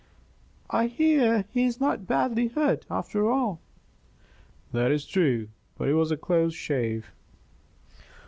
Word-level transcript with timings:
"I 0.71 0.87
hear 0.87 1.45
he 1.53 1.63
is 1.65 1.79
not 1.79 2.07
badly 2.07 2.47
hurt, 2.47 2.87
after 2.89 3.29
all." 3.29 3.59
"That 4.71 4.91
is 4.91 5.05
true. 5.05 5.49
But 5.77 5.89
it 5.89 5.93
was 5.93 6.09
a 6.09 6.17
close 6.17 6.55
shave." 6.55 7.11